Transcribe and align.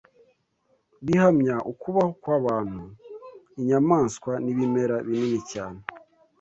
bihamya 1.05 1.55
ukubaho 1.71 2.11
kw’abantu, 2.21 2.83
inyamaswa 3.59 4.31
n’ibimera 4.43 4.95
binini 5.07 5.39
cyane 5.51 5.79